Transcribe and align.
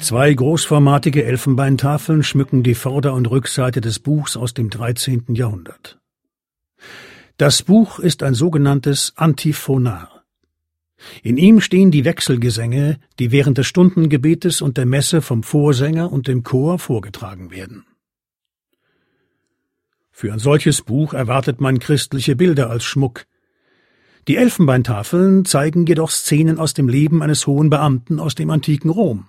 Zwei 0.00 0.34
großformatige 0.34 1.24
Elfenbeintafeln 1.24 2.22
schmücken 2.22 2.62
die 2.62 2.74
Vorder- 2.74 3.14
und 3.14 3.30
Rückseite 3.30 3.80
des 3.80 4.00
Buchs 4.00 4.36
aus 4.36 4.52
dem 4.52 4.68
13. 4.68 5.24
Jahrhundert. 5.28 5.98
Das 7.38 7.62
Buch 7.62 7.98
ist 7.98 8.22
ein 8.22 8.34
sogenanntes 8.34 9.14
Antiphonar. 9.16 10.24
In 11.22 11.38
ihm 11.38 11.62
stehen 11.62 11.90
die 11.90 12.04
Wechselgesänge, 12.04 12.98
die 13.18 13.32
während 13.32 13.56
des 13.56 13.66
Stundengebetes 13.66 14.60
und 14.60 14.76
der 14.76 14.84
Messe 14.86 15.22
vom 15.22 15.42
Vorsänger 15.42 16.12
und 16.12 16.28
dem 16.28 16.42
Chor 16.42 16.78
vorgetragen 16.78 17.50
werden. 17.50 17.86
Für 20.12 20.32
ein 20.32 20.38
solches 20.38 20.82
Buch 20.82 21.14
erwartet 21.14 21.60
man 21.60 21.78
christliche 21.78 22.36
Bilder 22.36 22.70
als 22.70 22.84
Schmuck. 22.84 23.24
Die 24.28 24.36
Elfenbeintafeln 24.36 25.44
zeigen 25.46 25.86
jedoch 25.86 26.10
Szenen 26.10 26.58
aus 26.58 26.74
dem 26.74 26.88
Leben 26.88 27.22
eines 27.22 27.46
hohen 27.46 27.70
Beamten 27.70 28.20
aus 28.20 28.34
dem 28.36 28.50
antiken 28.50 28.90
Rom. 28.90 29.28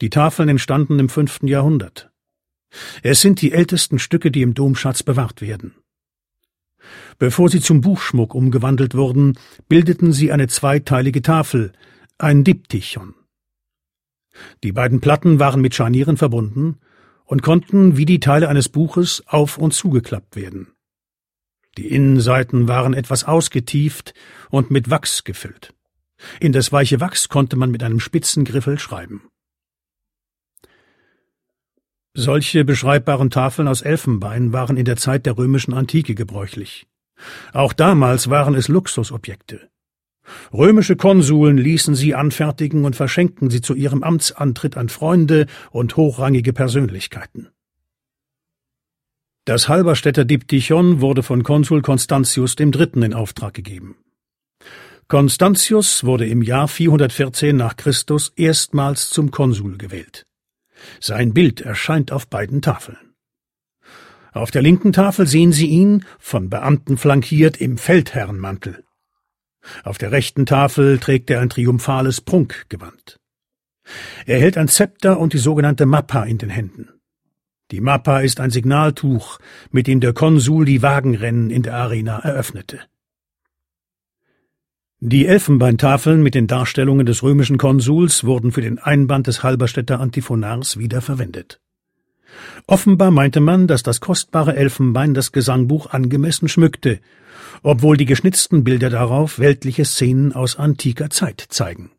Die 0.00 0.10
Tafeln 0.10 0.48
entstanden 0.48 0.98
im 0.98 1.08
fünften 1.08 1.46
Jahrhundert. 1.46 2.10
Es 3.02 3.20
sind 3.20 3.40
die 3.40 3.52
ältesten 3.52 3.98
Stücke, 3.98 4.30
die 4.30 4.42
im 4.42 4.54
Domschatz 4.54 5.02
bewahrt 5.02 5.42
werden. 5.42 5.74
Bevor 7.18 7.48
sie 7.48 7.60
zum 7.60 7.82
Buchschmuck 7.82 8.34
umgewandelt 8.34 8.94
wurden, 8.94 9.38
bildeten 9.68 10.12
sie 10.12 10.32
eine 10.32 10.48
zweiteilige 10.48 11.22
Tafel, 11.22 11.72
ein 12.18 12.42
Diptychon. 12.42 13.14
Die 14.64 14.72
beiden 14.72 15.00
Platten 15.00 15.38
waren 15.38 15.60
mit 15.60 15.74
Scharnieren 15.74 16.16
verbunden 16.16 16.78
und 17.26 17.42
konnten 17.42 17.96
wie 17.96 18.06
die 18.06 18.20
Teile 18.20 18.48
eines 18.48 18.68
Buches 18.68 19.22
auf 19.26 19.58
und 19.58 19.74
zugeklappt 19.74 20.36
werden. 20.36 20.72
Die 21.76 21.88
Innenseiten 21.88 22.68
waren 22.68 22.94
etwas 22.94 23.24
ausgetieft 23.24 24.14
und 24.48 24.70
mit 24.70 24.88
Wachs 24.88 25.24
gefüllt. 25.24 25.74
In 26.40 26.52
das 26.52 26.72
weiche 26.72 27.00
Wachs 27.00 27.28
konnte 27.28 27.56
man 27.56 27.70
mit 27.70 27.82
einem 27.82 28.00
spitzen 28.00 28.44
Griffel 28.44 28.78
schreiben. 28.78 29.28
Solche 32.14 32.64
beschreibbaren 32.64 33.28
Tafeln 33.28 33.68
aus 33.68 33.82
Elfenbein 33.82 34.54
waren 34.54 34.78
in 34.78 34.86
der 34.86 34.96
Zeit 34.96 35.26
der 35.26 35.36
römischen 35.36 35.74
Antike 35.74 36.14
gebräuchlich. 36.14 36.86
Auch 37.52 37.74
damals 37.74 38.30
waren 38.30 38.54
es 38.54 38.68
Luxusobjekte. 38.68 39.68
Römische 40.52 40.96
Konsuln 40.96 41.56
ließen 41.58 41.94
sie 41.94 42.14
anfertigen 42.14 42.84
und 42.84 42.96
verschenkten 42.96 43.50
sie 43.50 43.60
zu 43.60 43.74
ihrem 43.74 44.02
Amtsantritt 44.02 44.76
an 44.76 44.88
Freunde 44.88 45.46
und 45.70 45.96
hochrangige 45.96 46.52
Persönlichkeiten. 46.52 47.48
Das 49.44 49.68
Halberstädter 49.68 50.24
Diptychon 50.24 51.00
wurde 51.00 51.22
von 51.22 51.44
Konsul 51.44 51.80
Constantius 51.80 52.56
III. 52.58 53.04
in 53.04 53.14
Auftrag 53.14 53.54
gegeben. 53.54 53.96
Constantius 55.08 56.02
wurde 56.02 56.26
im 56.26 56.42
Jahr 56.42 56.66
414 56.66 57.56
nach 57.56 57.76
Christus 57.76 58.32
erstmals 58.34 59.08
zum 59.08 59.30
Konsul 59.30 59.78
gewählt. 59.78 60.26
Sein 61.00 61.32
Bild 61.32 61.60
erscheint 61.60 62.10
auf 62.10 62.26
beiden 62.26 62.60
Tafeln. 62.60 62.98
Auf 64.32 64.50
der 64.50 64.62
linken 64.62 64.92
Tafel 64.92 65.28
sehen 65.28 65.52
Sie 65.52 65.68
ihn, 65.68 66.04
von 66.18 66.50
Beamten 66.50 66.96
flankiert, 66.98 67.56
im 67.56 67.78
Feldherrenmantel. 67.78 68.85
Auf 69.84 69.98
der 69.98 70.12
rechten 70.12 70.46
Tafel 70.46 70.98
trägt 70.98 71.30
er 71.30 71.40
ein 71.40 71.48
triumphales 71.48 72.20
Prunkgewand. 72.20 73.18
Er 74.26 74.40
hält 74.40 74.58
ein 74.58 74.68
Zepter 74.68 75.18
und 75.18 75.32
die 75.32 75.38
sogenannte 75.38 75.86
Mappa 75.86 76.24
in 76.24 76.38
den 76.38 76.50
Händen. 76.50 76.88
Die 77.70 77.80
Mappa 77.80 78.20
ist 78.20 78.40
ein 78.40 78.50
Signaltuch, 78.50 79.38
mit 79.70 79.86
dem 79.86 80.00
der 80.00 80.12
Konsul 80.12 80.64
die 80.64 80.82
Wagenrennen 80.82 81.50
in 81.50 81.62
der 81.62 81.74
Arena 81.74 82.18
eröffnete. 82.20 82.80
Die 85.00 85.26
Elfenbeintafeln 85.26 86.22
mit 86.22 86.34
den 86.34 86.46
Darstellungen 86.46 87.04
des 87.04 87.22
römischen 87.22 87.58
Konsuls 87.58 88.24
wurden 88.24 88.50
für 88.50 88.62
den 88.62 88.78
Einband 88.78 89.26
des 89.26 89.42
Halberstädter 89.42 90.00
Antiphonars 90.00 90.78
wieder 90.78 91.02
verwendet. 91.02 91.60
Offenbar 92.66 93.10
meinte 93.10 93.40
man, 93.40 93.66
dass 93.66 93.82
das 93.82 94.00
kostbare 94.00 94.56
Elfenbein 94.56 95.12
das 95.12 95.32
Gesangbuch 95.32 95.90
angemessen 95.90 96.48
schmückte, 96.48 97.00
obwohl 97.66 97.96
die 97.96 98.04
geschnitzten 98.04 98.62
Bilder 98.62 98.90
darauf 98.90 99.40
weltliche 99.40 99.84
Szenen 99.84 100.32
aus 100.32 100.54
antiker 100.54 101.10
Zeit 101.10 101.44
zeigen 101.48 101.90